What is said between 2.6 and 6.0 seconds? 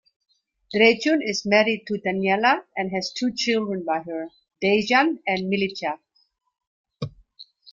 and has two children by her, Dejan and Milica.